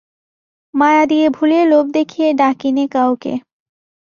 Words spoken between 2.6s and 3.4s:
নে কাউকে।